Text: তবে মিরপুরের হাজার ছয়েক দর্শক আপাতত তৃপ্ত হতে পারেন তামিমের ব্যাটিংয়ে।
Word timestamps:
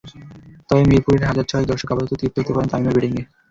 তবে 0.69 0.83
মিরপুরের 0.89 1.27
হাজার 1.29 1.45
ছয়েক 1.49 1.65
দর্শক 1.71 1.89
আপাতত 1.91 2.11
তৃপ্ত 2.19 2.35
হতে 2.39 2.51
পারেন 2.53 2.69
তামিমের 2.71 2.95
ব্যাটিংয়ে। 2.95 3.23